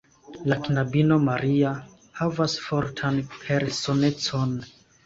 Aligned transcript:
La 0.51 0.55
knabino 0.67 1.17
Maria 1.27 1.75
havas 2.23 2.59
fortan 2.65 3.25
personecon. 3.39 4.63